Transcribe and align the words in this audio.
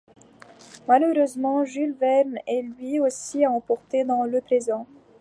Malheureusement, 0.87 1.63
Jules 1.63 1.93
Verne 1.93 2.39
est 2.47 2.63
lui 2.63 2.99
aussi 2.99 3.45
emporté 3.45 4.03
dans 4.03 4.23
le 4.23 4.41
présent. 4.41 4.87